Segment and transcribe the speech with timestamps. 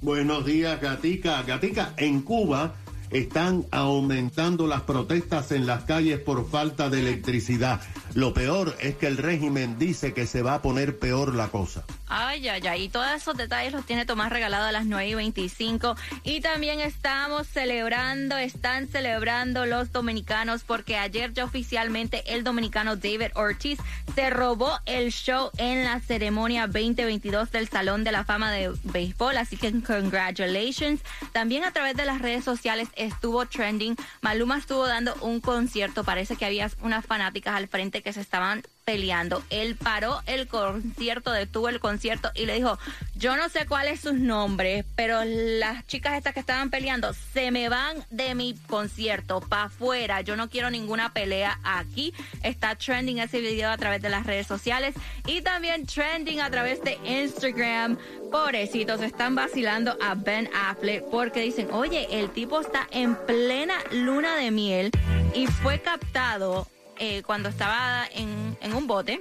[0.02, 1.43] Buenos días, Gatica.
[1.43, 2.75] Gatica, en Cuba
[3.11, 7.80] están aumentando las protestas en las calles por falta de electricidad.
[8.14, 11.84] Lo peor es que el régimen dice que se va a poner peor la cosa.
[12.09, 12.84] Ay, ay, ay.
[12.84, 15.95] Y todos esos detalles los tiene Tomás regalado a las 9 y 25.
[16.24, 23.33] Y también estamos celebrando, están celebrando los dominicanos porque ayer ya oficialmente el dominicano David
[23.34, 23.78] Ortiz
[24.14, 29.36] se robó el show en la ceremonia 2022 del Salón de la Fama de Béisbol.
[29.36, 31.00] Así que congratulations.
[31.33, 33.97] También a través de las redes sociales estuvo trending.
[34.20, 36.05] Maluma estuvo dando un concierto.
[36.05, 39.44] Parece que había unas fanáticas al frente que se estaban peleando.
[39.50, 42.78] Él paró el concierto, detuvo el concierto y le dijo,
[43.17, 47.50] yo no sé cuál es su nombre, pero las chicas estas que estaban peleando se
[47.50, 50.22] me van de mi concierto para afuera.
[50.22, 52.14] Yo no quiero ninguna pelea aquí.
[52.42, 54.94] Está trending ese video a través de las redes sociales
[55.27, 57.98] y también trending a través de Instagram.
[58.33, 64.36] Pobrecitos, están vacilando a Ben Affleck porque dicen, oye, el tipo está en plena luna
[64.36, 64.91] de miel
[65.34, 66.66] y fue captado
[66.98, 69.20] eh, cuando estaba en, un bote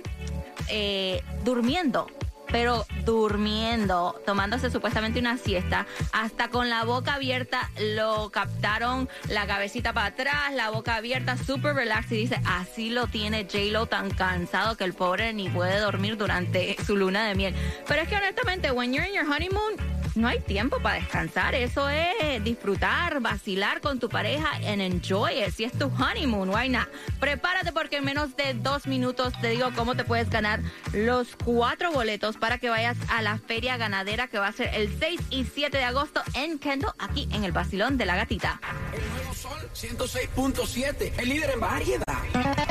[0.69, 2.07] eh, durmiendo
[2.51, 9.93] pero durmiendo, tomándose supuestamente una siesta, hasta con la boca abierta lo captaron, la cabecita
[9.93, 14.77] para atrás, la boca abierta, super relax y dice, así lo tiene J-Lo tan cansado
[14.77, 17.55] que el pobre ni puede dormir durante su luna de miel.
[17.87, 19.75] Pero es que honestamente, when you're in your honeymoon,
[20.17, 21.55] no hay tiempo para descansar.
[21.55, 25.51] Eso es disfrutar, vacilar con tu pareja and enjoy it.
[25.53, 26.87] Si es tu honeymoon, why not?
[27.19, 30.61] Prepárate porque en menos de dos minutos te digo cómo te puedes ganar
[30.93, 34.93] los cuatro boletos para que vayas a la feria ganadera que va a ser el
[34.99, 38.59] 6 y 7 de agosto en Kendall, aquí en el Basilón de la Gatita.
[38.93, 42.66] El nuevo sol 106.7, el líder en variedad.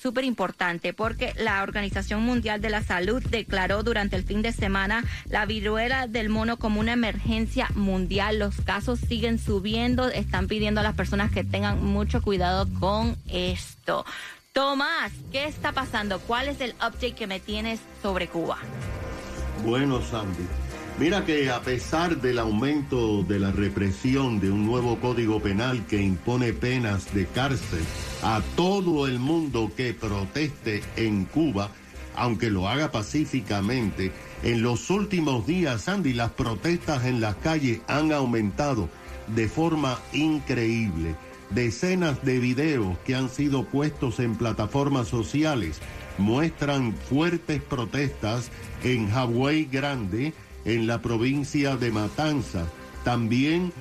[0.00, 5.04] súper importante porque la Organización Mundial de la Salud declaró durante el fin de semana
[5.28, 8.38] la viruela del mono como una emergencia mundial.
[8.38, 10.08] Los casos siguen subiendo.
[10.08, 14.04] Están pidiendo a las personas que tengan mucho cuidado con esto.
[14.52, 16.20] Tomás, ¿qué está pasando?
[16.20, 18.58] ¿Cuál es el update que me tienes sobre Cuba?
[19.64, 20.46] Bueno, Sandy.
[20.98, 26.00] Mira que a pesar del aumento de la represión de un nuevo código penal que
[26.00, 27.84] impone penas de cárcel
[28.22, 31.68] a todo el mundo que proteste en Cuba,
[32.14, 34.10] aunque lo haga pacíficamente,
[34.42, 38.88] en los últimos días, Sandy, las protestas en las calles han aumentado
[39.26, 41.14] de forma increíble.
[41.50, 45.78] Decenas de videos que han sido puestos en plataformas sociales
[46.16, 48.50] muestran fuertes protestas
[48.82, 50.32] en Hawái Grande,
[50.66, 52.68] en la provincia de Matanzas.
[53.04, 53.72] También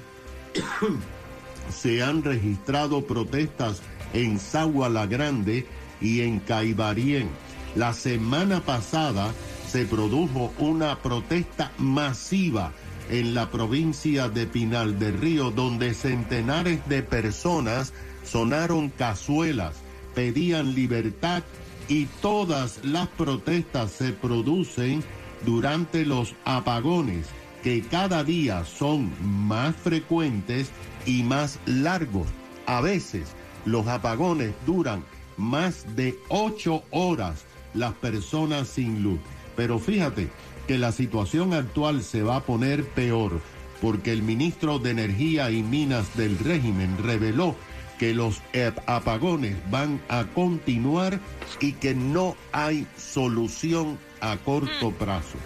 [1.69, 3.81] se han registrado protestas
[4.13, 5.67] en Sagua la Grande
[5.99, 7.27] y en Caibarien.
[7.75, 9.33] La semana pasada
[9.67, 12.71] se produjo una protesta masiva
[13.09, 17.93] en la provincia de Pinal del Río, donde centenares de personas
[18.23, 19.75] sonaron cazuelas,
[20.13, 21.43] pedían libertad
[21.87, 25.03] y todas las protestas se producen
[25.45, 27.27] durante los apagones
[27.63, 29.11] que cada día son
[29.47, 30.71] más frecuentes
[31.05, 32.27] y más largos.
[32.65, 33.29] A veces
[33.65, 35.03] los apagones duran
[35.37, 39.19] más de ocho horas las personas sin luz.
[39.55, 40.29] Pero fíjate
[40.67, 43.41] que la situación actual se va a poner peor
[43.81, 47.55] porque el ministro de Energía y Minas del régimen reveló
[47.99, 48.41] que los
[48.87, 51.19] apagones van a continuar
[51.59, 53.97] y que no hay solución
[54.31, 55.37] a corto plazo.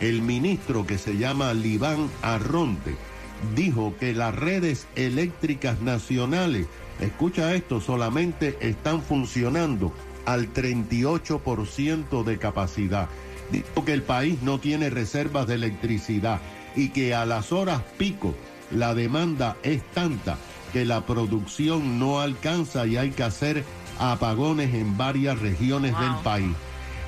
[0.00, 2.94] El ministro que se llama Libán Arronte
[3.54, 6.66] dijo que las redes eléctricas nacionales,
[7.00, 9.92] escucha esto, solamente están funcionando
[10.24, 13.08] al 38% de capacidad.
[13.50, 16.40] Dijo que el país no tiene reservas de electricidad
[16.74, 18.34] y que a las horas pico
[18.70, 20.36] la demanda es tanta
[20.72, 23.64] que la producción no alcanza y hay que hacer
[23.98, 26.54] apagones en varias regiones del país.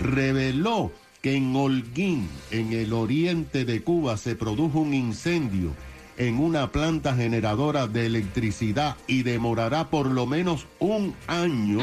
[0.00, 0.92] Reveló
[1.22, 5.74] que en Holguín, en el oriente de Cuba, se produjo un incendio
[6.16, 11.78] en una planta generadora de electricidad y demorará por lo menos un año,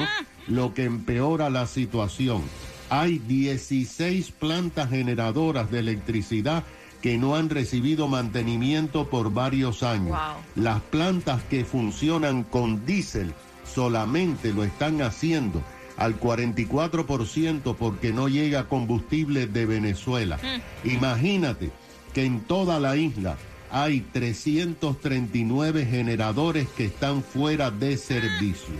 [0.47, 2.43] lo que empeora la situación.
[2.89, 6.63] Hay 16 plantas generadoras de electricidad
[7.01, 10.17] que no han recibido mantenimiento por varios años.
[10.55, 13.33] Las plantas que funcionan con diésel
[13.63, 15.61] solamente lo están haciendo
[15.97, 20.39] al 44% porque no llega combustible de Venezuela.
[20.83, 21.71] Imagínate
[22.13, 23.37] que en toda la isla
[23.71, 28.73] hay 339 generadores que están fuera de servicio.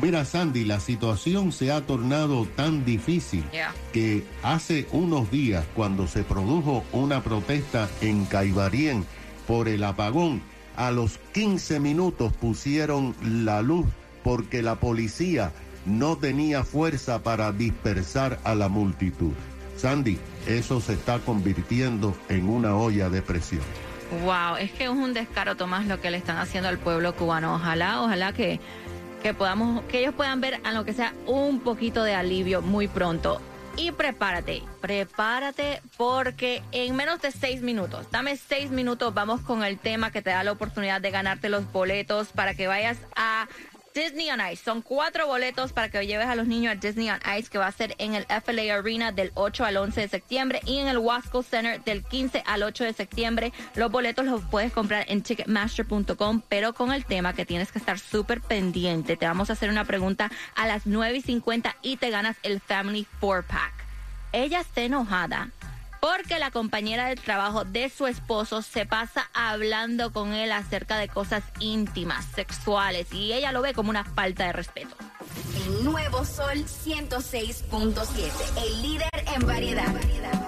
[0.00, 3.74] Mira, Sandy, la situación se ha tornado tan difícil Yeah.
[3.92, 9.04] que hace unos días, cuando se produjo una protesta en Caibarien
[9.48, 10.40] por el apagón,
[10.76, 13.86] a los 15 minutos pusieron la luz
[14.22, 15.50] porque la policía
[15.88, 19.32] no tenía fuerza para dispersar a la multitud.
[19.76, 23.62] Sandy, eso se está convirtiendo en una olla de presión.
[24.24, 27.54] Wow, es que es un descaro, Tomás, lo que le están haciendo al pueblo cubano.
[27.54, 28.58] Ojalá, ojalá que,
[29.22, 32.88] que podamos, que ellos puedan ver a lo que sea un poquito de alivio muy
[32.88, 33.40] pronto.
[33.76, 39.78] Y prepárate, prepárate porque en menos de seis minutos, dame seis minutos, vamos con el
[39.78, 43.46] tema que te da la oportunidad de ganarte los boletos para que vayas a
[43.98, 44.62] Disney on Ice.
[44.62, 47.66] Son cuatro boletos para que lleves a los niños a Disney on Ice, que va
[47.66, 50.98] a ser en el FLA Arena del 8 al 11 de septiembre y en el
[50.98, 53.52] Wasco Center del 15 al 8 de septiembre.
[53.74, 57.98] Los boletos los puedes comprar en ticketmaster.com, pero con el tema que tienes que estar
[57.98, 59.16] súper pendiente.
[59.16, 62.60] Te vamos a hacer una pregunta a las 9 y 50 y te ganas el
[62.60, 63.72] Family 4-Pack.
[64.30, 65.50] Ella está enojada
[66.00, 71.08] porque la compañera de trabajo de su esposo se pasa hablando con él acerca de
[71.08, 74.94] cosas íntimas, sexuales, y ella lo ve como una falta de respeto.
[75.66, 80.47] El nuevo Sol 106.7, el líder en variedad.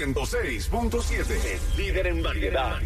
[0.00, 1.30] 106.7.
[1.30, 2.78] El líder en variedad.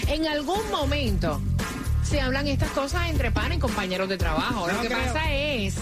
[0.07, 1.41] En algún momento
[2.03, 4.67] se hablan estas cosas entre pan y compañeros de trabajo.
[4.67, 5.75] Lo que pasa es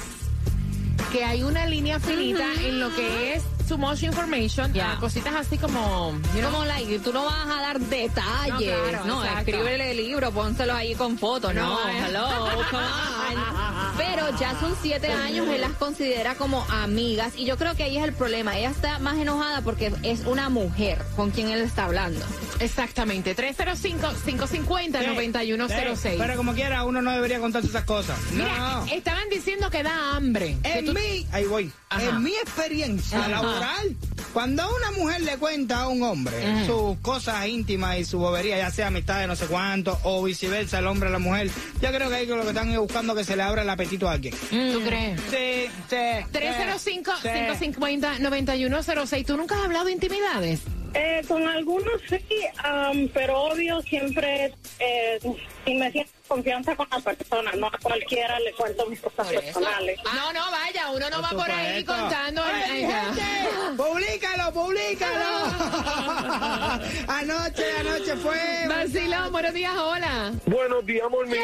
[1.11, 4.93] que hay una línea finita en lo que es too much information, Ya.
[4.93, 8.75] a cositas así como, you know, Como like, tú no vas a dar detalles.
[8.77, 11.53] No, claro, No, escríbele el libro, pónselo ahí con fotos.
[11.53, 12.03] No, No, eh.
[12.05, 12.27] hello,
[12.69, 13.97] come on.
[13.97, 17.33] Pero ya son siete años, él las considera como amigas.
[17.37, 18.57] Y yo creo que ahí es el problema.
[18.57, 22.25] Ella está más enojada porque es una mujer con quien él está hablando.
[22.61, 26.15] Exactamente, 305-550-9106.
[26.17, 28.17] Pero como quiera, uno no debería contarse esas cosas.
[28.33, 28.85] Mira, no.
[28.91, 30.57] estaban diciendo que da hambre.
[30.63, 31.71] En tú- mi, ahí voy.
[31.89, 32.03] Ajá.
[32.09, 33.27] En mi experiencia Ajá.
[33.29, 33.95] laboral,
[34.33, 38.71] cuando una mujer le cuenta a un hombre sus cosas íntimas y su bobería, ya
[38.71, 41.49] sea amistad de no sé cuánto o viceversa, el hombre a la mujer,
[41.81, 44.07] yo creo que ahí lo que están es buscando que se le abra el apetito
[44.07, 44.33] a alguien.
[44.49, 45.19] ¿Tú crees?
[45.29, 45.97] Sí, sí.
[46.31, 49.25] 305-550-9106.
[49.25, 50.61] ¿Tú nunca has hablado de intimidades?
[50.93, 52.21] Eh, con algunos sí,
[52.57, 55.19] am, pero obvio siempre, eh,
[55.65, 59.99] si me siento confianza con la persona, no a cualquiera le cuento mis cosas personales.
[60.03, 62.01] No, no, vaya, uno no va por ahí supuesto.
[62.03, 62.43] contando.
[62.43, 63.23] ¡Ay, gente!
[63.77, 65.45] ¡Públicalo, públicalo!
[67.07, 68.67] anoche, anoche fue...
[68.67, 70.31] Vacilón, buenos días, hola.
[70.45, 71.41] Buenos días, amor mío.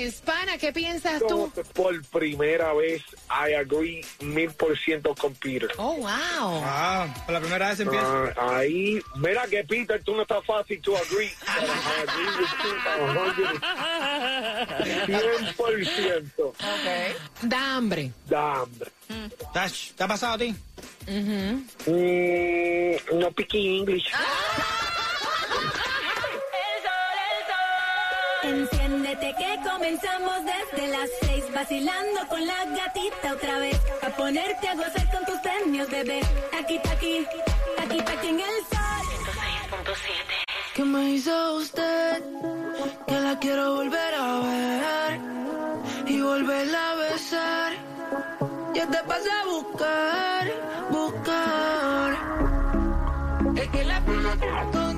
[0.00, 0.22] Yes.
[0.22, 1.52] Pana, ¿qué piensas tú?
[1.74, 5.70] Por primera vez, I agree mil por ciento con Peter.
[5.76, 6.62] Oh, wow.
[6.64, 8.32] Ah, por la primera vez empieza.
[8.36, 11.30] Ah, ahí, mira que Peter, tú no estás fácil to agree.
[11.40, 12.26] but I agree
[15.76, 17.14] with you a 100%.
[17.42, 18.12] Da hambre.
[18.26, 18.90] Da hambre.
[19.52, 20.54] Tash, ¿Te ha pasado a ti?
[21.06, 21.60] Mm,
[23.18, 24.12] no picky English.
[29.18, 35.10] Que comenzamos desde las seis vacilando con la gatita otra vez a ponerte a gozar
[35.10, 36.20] con tus premios bebé
[36.56, 37.26] aquí aquí
[37.76, 39.04] aquí aquí en el sol
[39.74, 40.04] 106.7
[40.74, 42.22] ¿Qué me hizo usted?
[43.08, 45.20] Que la quiero volver a ver
[46.06, 47.72] y volverla a besar.
[48.76, 50.52] Yo te pasé a buscar,
[50.90, 52.16] buscar.
[53.56, 54.89] Es que la pelota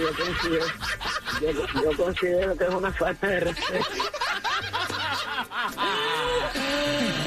[0.00, 0.66] Yo considero,
[1.40, 3.86] yo- yo considero que es una falta de respeto.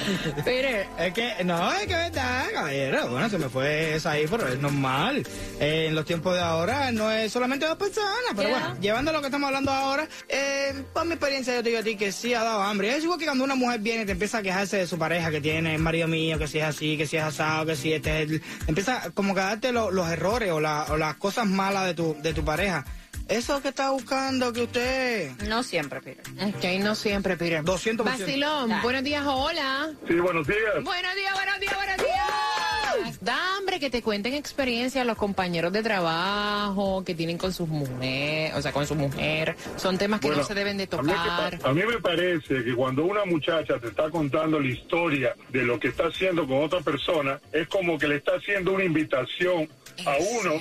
[0.46, 0.88] Peter.
[1.00, 3.08] Es que, no, es que verdad, caballero.
[3.10, 5.26] Bueno, se me fue esa ahí, pero es normal.
[5.60, 8.10] Eh, en los tiempos de ahora no es solamente dos personas.
[8.36, 8.60] Pero Yeah.
[8.60, 11.84] bueno, llevando lo que estamos hablando ahora, eh, por mi experiencia yo te digo a
[11.84, 12.96] ti que sí ha dado hambre.
[12.96, 15.32] Es igual que cuando una mujer viene y te empieza a quejarse de su pareja
[15.32, 17.94] que tiene, el marido mío, que si es así, que si es asado, que si
[17.94, 18.42] este es el...
[18.68, 21.94] Empieza como que a darte lo- los errores o, la- o las cosas malas de
[21.94, 22.86] tu, de tu pareja.
[23.30, 25.32] Eso que está buscando que usted...
[25.48, 26.24] No siempre, Peter.
[26.46, 27.64] Ok, no siempre, Peter.
[27.64, 28.04] 200%.
[28.04, 29.92] Vacilón, buenos días, hola.
[30.08, 30.84] Sí, buenos días.
[30.84, 33.20] Buenos días, buenos días, buenos días.
[33.22, 38.54] Da hambre que te cuenten experiencias los compañeros de trabajo que tienen con sus mujeres,
[38.56, 39.56] o sea, con su mujer.
[39.78, 41.52] Son temas que no se deben de A mí, tocar.
[41.52, 45.34] que pa- a mí me parece que cuando una muchacha te está contando la historia
[45.50, 48.84] de lo que está haciendo con otra persona, es como que le está haciendo una
[48.84, 49.68] invitación
[50.06, 50.60] a uno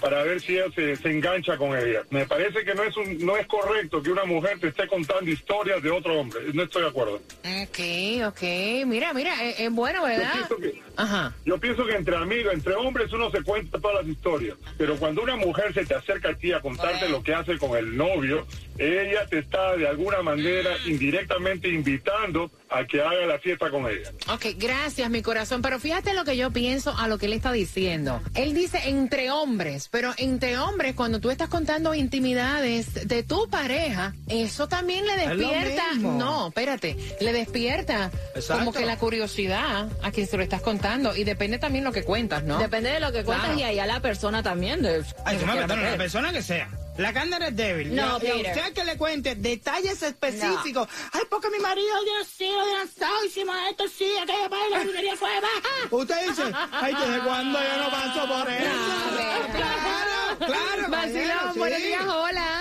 [0.00, 2.02] para ver si ella se, se engancha con ella.
[2.10, 5.30] Me parece que no es un, no es correcto que una mujer te esté contando
[5.30, 6.40] historias de otro hombre.
[6.52, 7.14] No estoy de acuerdo.
[7.16, 7.78] Ok,
[8.26, 8.42] ok.
[8.86, 10.32] Mira, mira, es, es bueno, ¿verdad?
[10.48, 11.34] Yo pienso que- Ajá.
[11.44, 14.56] Yo pienso que entre amigos, entre hombres, uno se cuenta todas las historias.
[14.78, 17.76] Pero cuando una mujer se te acerca a ti a contarte lo que hace con
[17.76, 18.46] el novio,
[18.78, 24.10] ella te está de alguna manera indirectamente invitando a que haga la fiesta con ella.
[24.32, 25.62] Ok, gracias, mi corazón.
[25.62, 28.20] Pero fíjate lo que yo pienso a lo que él está diciendo.
[28.34, 34.14] Él dice entre hombres, pero entre hombres, cuando tú estás contando intimidades de tu pareja,
[34.28, 35.94] eso también le despierta.
[35.96, 38.58] No, espérate, le despierta Exacto.
[38.64, 41.14] como que la curiosidad a quien se lo estás contando.
[41.16, 42.58] Y depende también lo que cuentas, ¿no?
[42.58, 43.60] Depende de lo que cuentas Claro.
[43.60, 44.82] y allá la persona también.
[44.82, 46.68] De, Ay, de la persona que sea.
[46.98, 47.94] La cándara es débil.
[47.94, 48.56] No, y a, Peter.
[48.56, 50.88] usted que le cuente detalles específicos.
[51.12, 55.16] Ay, porque mi marido Dios sí, lo lanzado, hicimos esto, sí, aquello, para la brujería
[55.16, 55.88] fue baja.
[55.90, 58.70] Usted dice, ay, ¿desde cuándo yo no paso por eso?
[59.56, 60.86] claro, claro.
[60.90, 61.58] Vacilón, sí.
[61.58, 62.60] buenos días, hola.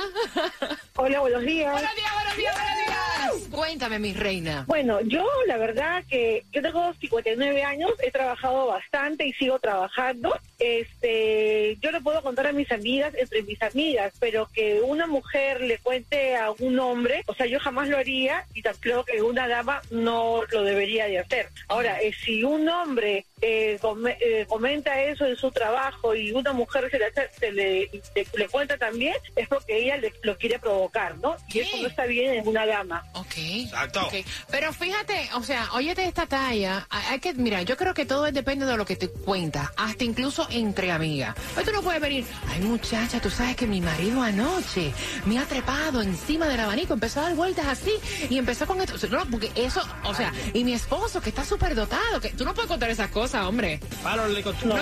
[0.96, 1.72] Hola, buenos días.
[1.72, 3.50] Buenos días, buenos días, buenos días.
[3.52, 4.66] Cuéntame, mi reina.
[4.68, 10.38] Bueno, yo la verdad que yo tengo 59 años, he trabajado bastante y sigo trabajando.
[10.60, 15.62] Este, yo le puedo contar a mis amigas, entre mis amigas, pero que una mujer
[15.62, 19.48] le cuente a un hombre, o sea, yo jamás lo haría y creo que una
[19.48, 21.50] dama no lo debería de hacer.
[21.68, 26.52] Ahora, eh, si un hombre eh, come- eh, comenta eso en su trabajo y una
[26.54, 30.38] mujer se le, hace- se le, le- le cuenta también, es porque ella le- lo
[30.38, 31.36] quiere provocar, ¿no?
[31.54, 33.06] Y eso no está bien en una dama.
[33.14, 33.34] Ok.
[33.38, 34.10] Exacto.
[34.50, 36.88] Pero fíjate, o sea, óyete esta talla.
[36.90, 40.04] Hay que, mira, yo creo que todo es- depende de lo que te cuentas, hasta
[40.04, 41.36] incluso entre amigas.
[41.64, 44.94] Tú no puedes venir, ay muchacha, tú sabes que mi marido anoche
[45.26, 47.92] me ha trepado encima del abanico, empezó a dar vueltas así
[48.30, 48.96] y empezó con esto.
[49.10, 52.54] No, porque eso, o sea, y mi esposo que está súper dotado, que tú no
[52.54, 53.80] puedes contar esas cosas, hombre.
[54.04, 54.76] Palo, le costó.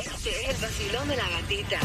[0.00, 1.78] Este es el vacilón de la gatita.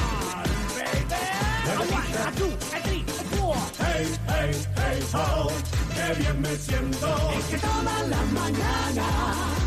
[3.80, 5.48] Hey, hey, hey, ho,
[5.94, 7.32] qué bien me siento.
[7.38, 9.08] Es que toda la mañana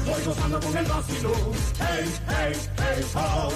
[0.06, 1.52] voy gozando con el vacilón.
[1.78, 3.48] Hey, hey, hey, ho,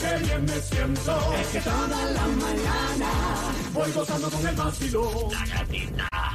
[0.00, 1.34] qué bien me siento.
[1.40, 3.10] Es que toda la mañana
[3.72, 5.30] voy gozando con el vacilón.
[5.30, 6.16] La gatita.